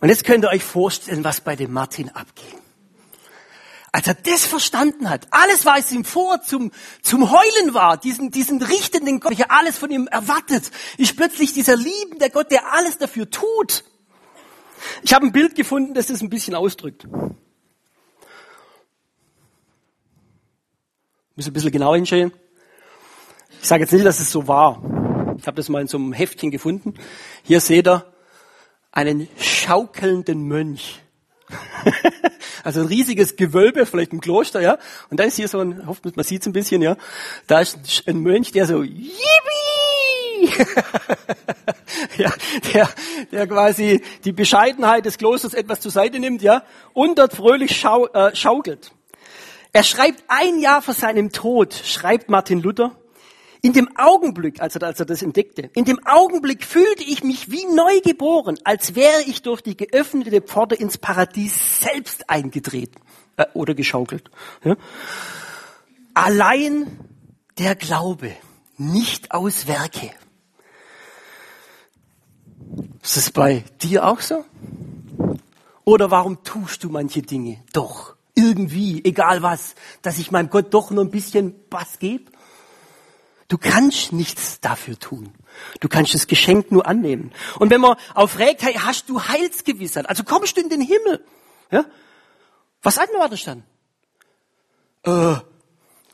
[0.00, 2.58] Und jetzt könnt ihr euch vorstellen, was bei dem Martin abging.
[3.92, 6.70] Als er das verstanden hat, alles, was ihm vor zum,
[7.02, 11.76] zum Heulen war, diesen, diesen richtenden Gott, der alles von ihm erwartet, ist plötzlich dieser
[11.76, 13.84] liebende Gott, der alles dafür tut.
[15.02, 17.06] Ich habe ein Bild gefunden, das das ein bisschen ausdrückt.
[21.34, 22.32] Muss ein bisschen genauer hinschauen.
[23.60, 24.82] Ich sage jetzt nicht, dass es so war.
[25.38, 26.94] Ich habe das mal in so einem Heftchen gefunden.
[27.42, 28.04] Hier seht ihr
[28.92, 31.00] einen schaukelnden Mönch.
[32.64, 34.78] also ein riesiges Gewölbe, vielleicht ein Kloster, ja.
[35.10, 36.96] Und da ist hier so ein, hofft man sieht es ein bisschen, ja.
[37.46, 39.16] Da ist ein Mönch, der so, Yippie!
[42.18, 42.32] ja,
[42.72, 42.88] der,
[43.32, 48.06] der quasi die Bescheidenheit des Klosters etwas zur Seite nimmt, ja, und dort fröhlich schau,
[48.08, 48.92] äh, schaukelt.
[49.72, 52.96] Er schreibt ein Jahr vor seinem Tod, schreibt Martin Luther,
[53.66, 57.50] in dem Augenblick, als er, als er das entdeckte, in dem Augenblick fühlte ich mich
[57.50, 63.00] wie neu geboren, als wäre ich durch die geöffnete Pforte ins Paradies selbst eingetreten
[63.36, 64.30] äh, oder geschaukelt.
[64.62, 64.76] Ja?
[66.14, 66.96] Allein
[67.58, 68.36] der Glaube,
[68.76, 70.12] nicht aus Werke.
[73.02, 74.44] Ist das bei dir auch so?
[75.82, 80.92] Oder warum tust du manche Dinge doch irgendwie, egal was, dass ich meinem Gott doch
[80.92, 82.30] nur ein bisschen was gebe?
[83.48, 85.32] Du kannst nichts dafür tun.
[85.80, 87.32] Du kannst das Geschenk nur annehmen.
[87.58, 91.24] Und wenn man aufregt, hey, hast du Heilsgewissheit, also kommst du in den Himmel,
[91.70, 91.84] ja?
[92.82, 93.62] Was antwortest du
[95.04, 95.36] dann?
[95.36, 95.40] Äh,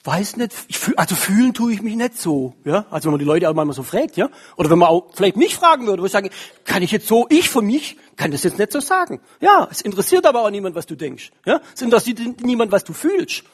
[0.04, 2.86] weiß nicht, ich fühl, also fühlen tue ich mich nicht so, ja?
[2.90, 4.28] Also wenn man die Leute auch mal so fragt, ja?
[4.56, 6.30] Oder wenn man auch vielleicht mich fragen würde, wo ich sage,
[6.64, 9.20] kann ich jetzt so, ich von mich, kann das jetzt nicht so sagen.
[9.40, 11.60] Ja, es interessiert aber auch niemand, was du denkst, ja?
[11.74, 13.44] Es interessiert niemand, was du fühlst.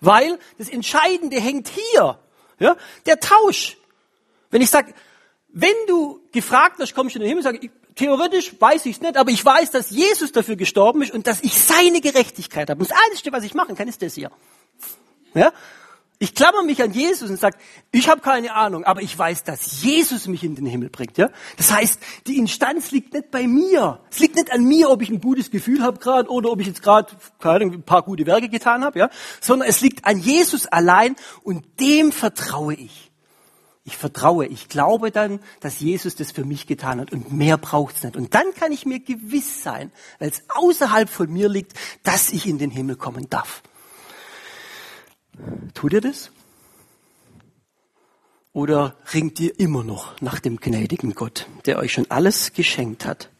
[0.00, 2.18] Weil das Entscheidende hängt hier.
[2.58, 2.76] Ja?
[3.06, 3.76] Der Tausch.
[4.50, 4.94] Wenn ich sage,
[5.48, 9.02] wenn du gefragt wirst, kommst du in den Himmel, sage ich, theoretisch weiß ich es
[9.02, 12.80] nicht, aber ich weiß, dass Jesus dafür gestorben ist und dass ich seine Gerechtigkeit habe.
[12.80, 14.30] Und das Einzige, was ich machen kann, ist das hier.
[15.34, 15.52] Ja?
[16.24, 17.58] Ich klammer mich an Jesus und sage,
[17.92, 21.18] ich habe keine Ahnung, aber ich weiß, dass Jesus mich in den Himmel bringt.
[21.18, 21.28] Ja?
[21.58, 24.00] Das heißt, die Instanz liegt nicht bei mir.
[24.10, 26.66] Es liegt nicht an mir, ob ich ein gutes Gefühl habe gerade oder ob ich
[26.66, 29.10] jetzt gerade ein paar gute Werke getan habe, ja?
[29.42, 33.12] sondern es liegt an Jesus allein und dem vertraue ich.
[33.84, 38.02] Ich vertraue, ich glaube dann, dass Jesus das für mich getan hat und mehr braucht's
[38.02, 38.16] nicht.
[38.16, 42.46] Und dann kann ich mir gewiss sein, weil es außerhalb von mir liegt, dass ich
[42.46, 43.62] in den Himmel kommen darf.
[45.74, 46.30] Tut ihr das?
[48.52, 53.30] Oder ringt ihr immer noch nach dem gnädigen Gott, der euch schon alles geschenkt hat?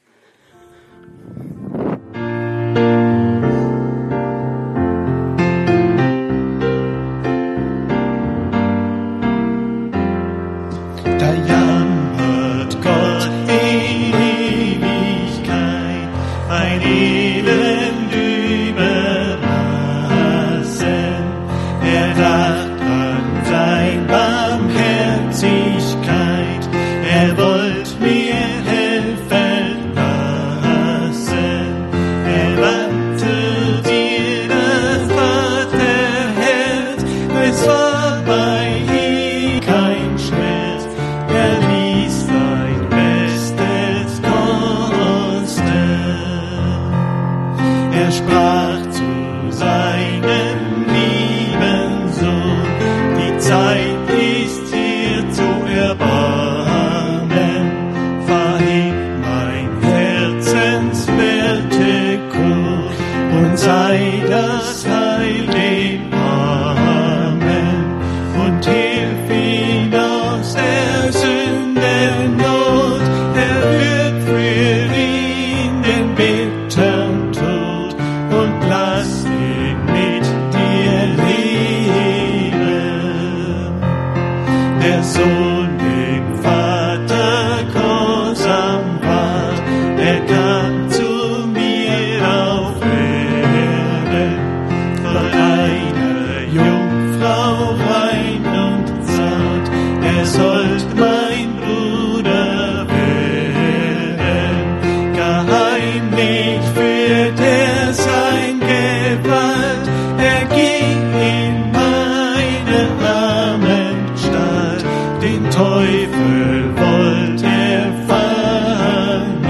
[115.54, 119.44] Teufel wollt er fangen.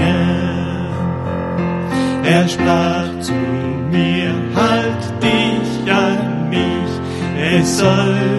[2.23, 3.33] Er sprach zu
[3.91, 6.91] mir, halt dich an mich,
[7.59, 8.34] es soll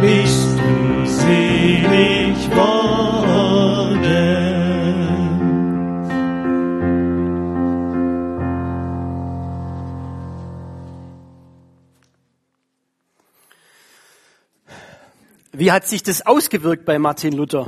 [0.00, 2.10] bist du selig.
[15.60, 17.66] Wie hat sich das ausgewirkt bei Martin Luther?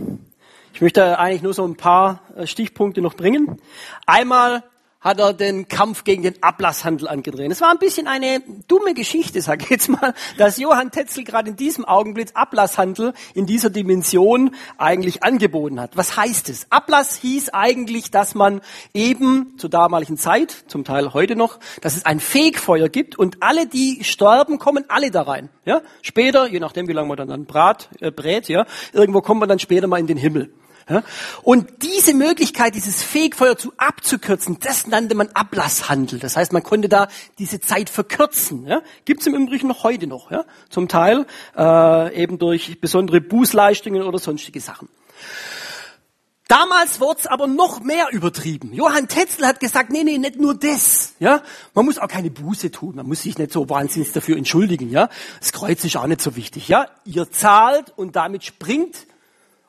[0.73, 3.61] Ich möchte eigentlich nur so ein paar äh, Stichpunkte noch bringen.
[4.07, 4.65] Einmal
[5.03, 7.51] hat er den Kampf gegen den Ablasshandel angedreht.
[7.51, 11.51] Es war ein bisschen eine dumme Geschichte, sage ich jetzt mal, dass Johann Tetzel gerade
[11.51, 15.97] in diesem Augenblick Ablasshandel in dieser Dimension eigentlich angeboten hat.
[15.97, 16.67] Was heißt es?
[16.71, 18.61] Ablass hieß eigentlich, dass man
[18.95, 23.67] eben zur damaligen Zeit, zum Teil heute noch, dass es ein Fegfeuer gibt und alle,
[23.67, 25.51] die sterben, kommen alle da rein.
[25.65, 25.83] Ja?
[26.03, 27.47] Später, je nachdem, wie lange man dann, dann
[28.01, 30.53] äh, brät, ja, irgendwo kommt man dann später mal in den Himmel.
[31.43, 36.19] Und diese Möglichkeit, dieses Fegfeuer zu abzukürzen, das nannte man Ablasshandel.
[36.19, 38.67] Das heißt, man konnte da diese Zeit verkürzen.
[38.67, 38.83] Ja?
[39.05, 40.45] Gibt es im Übrigen noch heute noch, ja?
[40.69, 41.27] zum Teil
[41.57, 44.89] äh, eben durch besondere Bußleistungen oder sonstige Sachen.
[46.53, 48.75] Damals wurde es aber noch mehr übertrieben.
[48.75, 51.15] Johann Tetzel hat gesagt, nee, nee, nicht nur das.
[51.19, 51.41] Ja,
[51.73, 54.91] man muss auch keine Buße tun, man muss sich nicht so wahnsinnig dafür entschuldigen.
[54.91, 55.09] Ja,
[55.41, 56.69] das Kreuz ist auch nicht so wichtig.
[56.69, 59.07] Ja, ihr zahlt und damit springt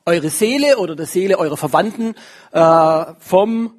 [0.05, 2.15] eure Seele oder der Seele eurer Verwandten
[2.51, 3.73] äh, vom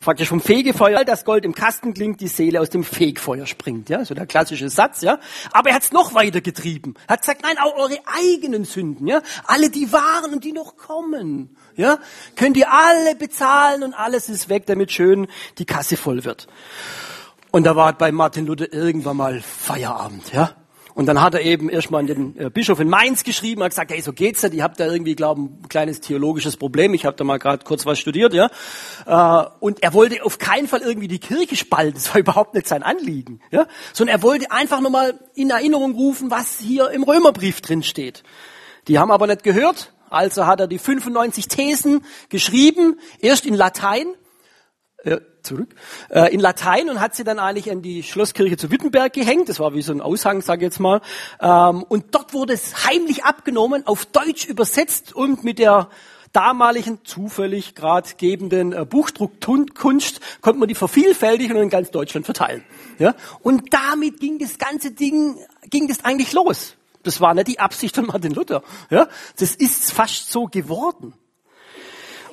[0.00, 4.02] praktisch vom Fegefeuer, das Gold im Kasten klingt, die Seele aus dem Fegfeuer springt, ja,
[4.04, 5.20] so der klassische Satz, ja.
[5.52, 6.94] Aber er hat es noch weiter getrieben.
[7.06, 10.78] Er hat gesagt, nein, auch eure eigenen Sünden, ja, alle die waren und die noch
[10.78, 11.98] kommen, ja,
[12.34, 15.26] könnt ihr alle bezahlen und alles ist weg, damit schön
[15.58, 16.46] die Kasse voll wird.
[17.50, 20.54] Und da war bei Martin Luther irgendwann mal Feierabend, ja.
[21.00, 24.02] Und dann hat er eben erstmal den äh, Bischof in Mainz geschrieben, hat gesagt, hey,
[24.02, 27.24] so geht's nicht, ich habe da irgendwie, glaube ein kleines theologisches Problem, ich habe da
[27.24, 28.50] mal gerade kurz was studiert, ja.
[29.06, 32.68] Äh, und er wollte auf keinen Fall irgendwie die Kirche spalten, das war überhaupt nicht
[32.68, 33.66] sein Anliegen, ja.
[33.94, 38.22] Sondern er wollte einfach nur mal in Erinnerung rufen, was hier im Römerbrief drin steht.
[38.86, 44.06] Die haben aber nicht gehört, also hat er die 95 Thesen geschrieben, erst in Latein,
[45.04, 45.74] äh, zurück,
[46.10, 49.48] äh, in Latein und hat sie dann eigentlich an die Schlosskirche zu Wittenberg gehängt.
[49.48, 51.00] Das war wie so ein Aushang, sage ich jetzt mal.
[51.40, 55.88] Ähm, und dort wurde es heimlich abgenommen, auf Deutsch übersetzt und mit der
[56.32, 62.64] damaligen zufällig gerade gebenden äh, Buchdruckkunst konnte man die vervielfältigen und in ganz Deutschland verteilen.
[62.98, 63.14] Ja?
[63.42, 65.36] Und damit ging das ganze Ding,
[65.68, 66.76] ging das eigentlich los.
[67.02, 68.62] Das war nicht die Absicht von Martin Luther.
[68.90, 69.08] Ja?
[69.38, 71.14] Das ist fast so geworden.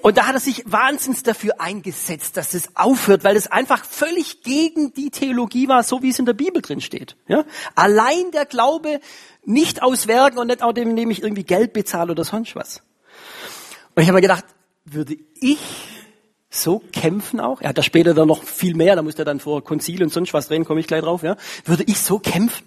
[0.02, 4.44] Und da hat er sich wahnsinns dafür eingesetzt, dass es aufhört, weil es einfach völlig
[4.44, 7.16] gegen die Theologie war, so wie es in der Bibel drin steht.
[7.28, 7.46] Ja?
[7.76, 9.00] Allein der Glaube
[9.44, 12.82] nicht aus Werken und nicht auch dem, indem ich irgendwie Geld bezahle oder sonst was.
[13.96, 14.46] Und ich habe mir gedacht,
[14.86, 15.60] würde ich
[16.50, 17.62] so kämpfen auch?
[17.62, 20.10] Er hat da später dann noch viel mehr, da musste er dann vor Konzil und
[20.12, 21.36] sonst was reden, komme ich gleich drauf, ja?
[21.66, 22.66] Würde ich so kämpfen?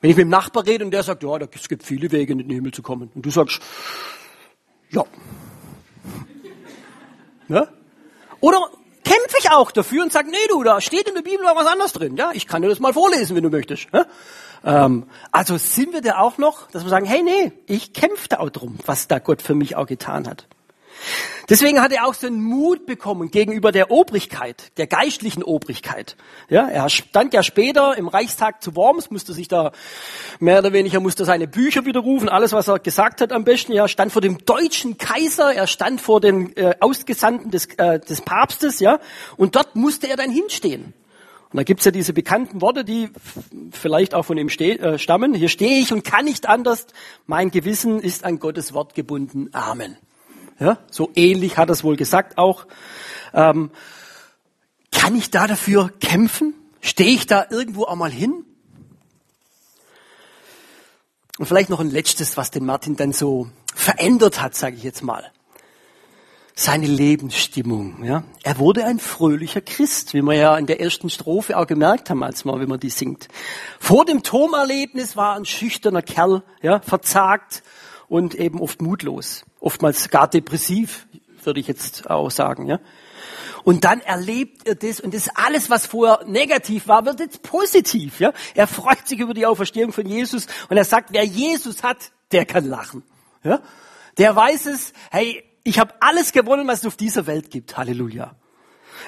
[0.00, 2.38] Wenn ich mit dem Nachbar rede und der sagt, ja, es gibt viele Wege, in
[2.38, 3.10] den Himmel zu kommen.
[3.14, 3.60] Und du sagst,
[4.90, 5.04] ja,
[7.48, 7.68] ja?
[8.40, 8.58] Oder
[9.04, 11.92] kämpfe ich auch dafür und sage, nee, du, da steht in der Bibel was anderes
[11.92, 12.16] drin.
[12.16, 13.86] Ja, ich kann dir das mal vorlesen, wenn du möchtest.
[13.92, 14.06] Ja?
[14.64, 18.38] Ähm, also sind wir da auch noch, dass wir sagen, hey, nee, ich kämpfe da
[18.38, 20.46] auch drum, was da Gott für mich auch getan hat.
[21.48, 26.16] Deswegen hat er auch so einen Mut bekommen gegenüber der Obrigkeit, der geistlichen Obrigkeit.
[26.48, 29.70] Ja, er stand ja später im Reichstag zu Worms, musste sich da
[30.40, 33.72] mehr oder weniger musste seine Bücher widerrufen, alles was er gesagt hat am besten.
[33.72, 38.22] Ja, stand vor dem deutschen Kaiser, er stand vor den äh, Ausgesandten des, äh, des
[38.22, 38.98] Papstes, ja,
[39.36, 40.94] und dort musste er dann hinstehen.
[41.52, 43.08] Und da gibt's ja diese bekannten Worte, die
[43.70, 45.32] vielleicht auch von ihm äh, stammen.
[45.32, 46.86] Hier stehe ich und kann nicht anders.
[47.26, 49.48] Mein Gewissen ist an Gottes Wort gebunden.
[49.52, 49.96] Amen.
[50.58, 52.66] Ja, so ähnlich hat er es wohl gesagt auch.
[53.34, 53.70] Ähm,
[54.90, 56.54] kann ich da dafür kämpfen?
[56.80, 58.44] Stehe ich da irgendwo einmal hin?
[61.38, 65.02] Und vielleicht noch ein letztes, was den Martin dann so verändert hat, sage ich jetzt
[65.02, 65.30] mal.
[66.54, 68.02] Seine Lebensstimmung.
[68.02, 68.24] Ja?
[68.42, 72.22] Er wurde ein fröhlicher Christ, wie wir ja in der ersten Strophe auch gemerkt haben,
[72.22, 73.28] als mal, wenn man die singt.
[73.78, 77.62] Vor dem Turmerlebnis war ein schüchterner Kerl, ja, verzagt
[78.08, 81.08] und eben oft mutlos oftmals gar depressiv,
[81.42, 82.78] würde ich jetzt auch sagen, ja.
[83.64, 88.20] Und dann erlebt er das und das alles, was vorher negativ war, wird jetzt positiv,
[88.20, 88.32] ja.
[88.54, 92.46] Er freut sich über die Auferstehung von Jesus und er sagt, wer Jesus hat, der
[92.46, 93.02] kann lachen,
[93.42, 93.60] ja.
[94.18, 97.76] Der weiß es, hey, ich habe alles gewonnen, was es auf dieser Welt gibt.
[97.76, 98.36] Halleluja.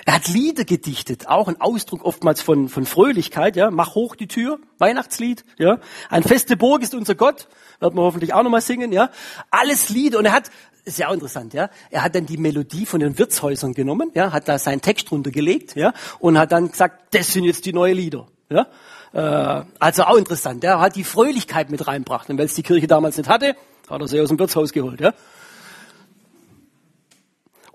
[0.04, 3.70] Er hat Lieder gedichtet, auch ein Ausdruck oftmals von, von Fröhlichkeit, ja.
[3.70, 5.78] Mach hoch die Tür, Weihnachtslied, ja.
[6.10, 7.48] Ein feste Burg ist unser Gott,
[7.80, 9.10] wird man hoffentlich auch nochmal singen, ja.
[9.50, 10.18] Alles Lieder.
[10.18, 10.50] Und er hat,
[10.84, 11.70] ist ja auch interessant, ja.
[11.90, 15.30] Er hat dann die Melodie von den Wirtshäusern genommen, ja, hat da seinen Text drunter
[15.30, 18.66] gelegt, ja, und hat dann gesagt, das sind jetzt die neuen Lieder, ja.
[19.12, 20.72] Äh, also auch interessant, ja.
[20.72, 22.30] Er hat die Fröhlichkeit mit reinbracht.
[22.30, 23.56] Und weil es die Kirche damals nicht hatte,
[23.88, 25.12] hat er sie aus dem Wirtshaus geholt, ja.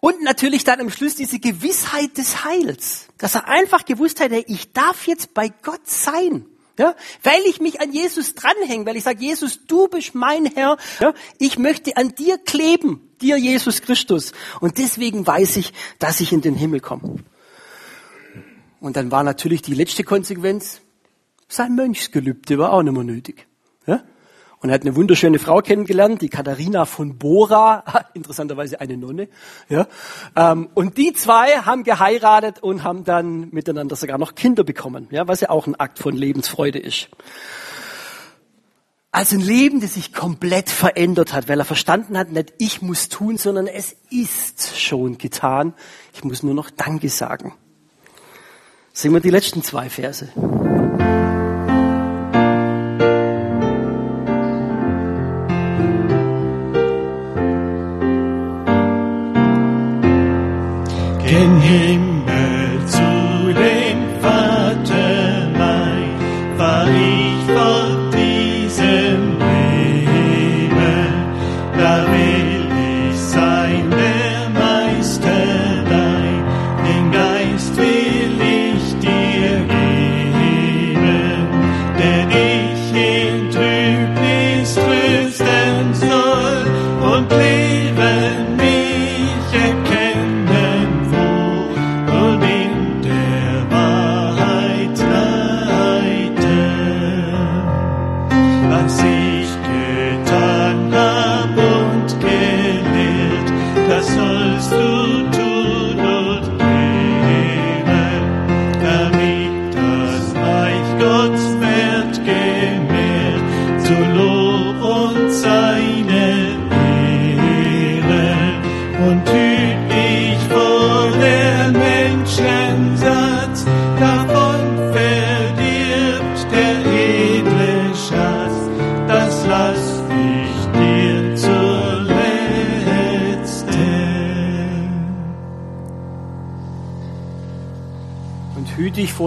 [0.03, 4.73] Und natürlich dann am Schluss diese Gewissheit des Heils, dass er einfach gewusst hat, ich
[4.73, 6.45] darf jetzt bei Gott sein.
[6.77, 6.93] Ja,
[7.23, 10.75] weil ich mich an Jesus dranhänge, weil ich sage, Jesus, du bist mein Herr.
[10.99, 14.33] Ja, ich möchte an dir kleben, dir Jesus Christus.
[14.59, 17.23] Und deswegen weiß ich, dass ich in den Himmel komme.
[18.81, 20.81] Und dann war natürlich die letzte Konsequenz,
[21.47, 23.47] sein Mönchsgelübde war auch nicht mehr nötig.
[23.87, 24.03] Ja?
[24.63, 27.83] Und er hat eine wunderschöne Frau kennengelernt, die Katharina von Bora,
[28.13, 29.27] interessanterweise eine Nonne.
[29.67, 29.87] Ja.
[30.37, 35.27] Ähm, und die zwei haben geheiratet und haben dann miteinander sogar noch Kinder bekommen, ja,
[35.27, 37.09] was ja auch ein Akt von Lebensfreude ist.
[39.11, 43.09] als ein Leben, das sich komplett verändert hat, weil er verstanden hat, nicht ich muss
[43.09, 45.73] tun, sondern es ist schon getan.
[46.13, 47.53] Ich muss nur noch Danke sagen.
[48.93, 50.29] Singen wir die letzten zwei Verse.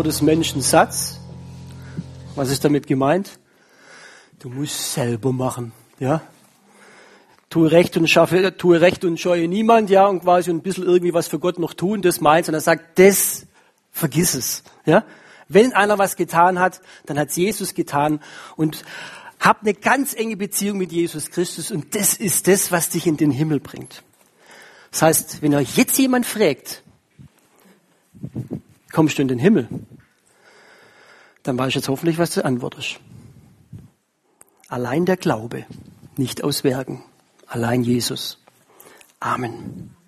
[0.06, 1.18] Des Menschen Satz.
[2.34, 3.38] Was ist damit gemeint?
[4.38, 6.22] Du musst selber machen, ja?
[7.48, 11.14] Tue Recht und schaffe, tue Recht und scheue niemand, ja, und quasi ein bisschen irgendwie
[11.14, 13.46] was für Gott noch tun, das meint, und er sagt, das,
[13.92, 15.04] vergiss es, ja?
[15.48, 18.20] Wenn einer was getan hat, dann hat's Jesus getan
[18.56, 18.84] und
[19.40, 23.16] hab eine ganz enge Beziehung mit Jesus Christus und das ist das, was dich in
[23.16, 24.02] den Himmel bringt.
[24.90, 26.82] Das heißt, wenn euch jetzt jemand fragt,
[28.92, 29.68] kommst du in den Himmel?
[31.46, 32.98] Dann weiß ich jetzt hoffentlich, was du antwortest.
[34.68, 35.64] Allein der Glaube,
[36.16, 37.04] nicht aus Werken.
[37.46, 38.42] Allein Jesus.
[39.20, 39.96] Amen.